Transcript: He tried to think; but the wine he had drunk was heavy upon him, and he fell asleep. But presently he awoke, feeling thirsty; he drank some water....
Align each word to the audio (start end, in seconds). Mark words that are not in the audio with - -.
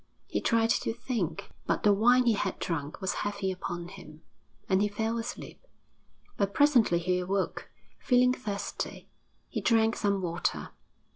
He 0.25 0.41
tried 0.41 0.71
to 0.71 0.93
think; 0.95 1.51
but 1.67 1.83
the 1.83 1.93
wine 1.93 2.25
he 2.25 2.33
had 2.33 2.57
drunk 2.57 3.01
was 3.01 3.13
heavy 3.21 3.51
upon 3.51 3.87
him, 3.87 4.23
and 4.67 4.81
he 4.81 4.87
fell 4.87 5.19
asleep. 5.19 5.63
But 6.37 6.55
presently 6.55 6.97
he 6.97 7.19
awoke, 7.19 7.69
feeling 7.99 8.33
thirsty; 8.33 9.09
he 9.47 9.61
drank 9.61 9.95
some 9.95 10.19
water.... 10.23 10.69